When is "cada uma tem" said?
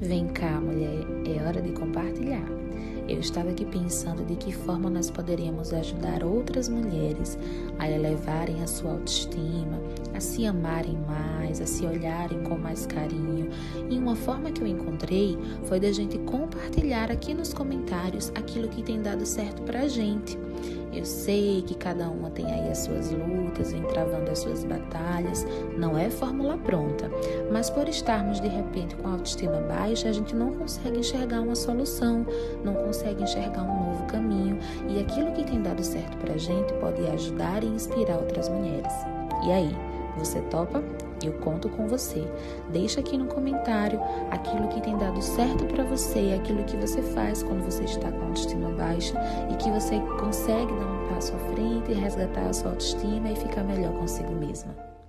21.74-22.46